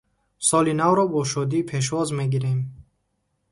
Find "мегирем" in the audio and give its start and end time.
2.17-2.59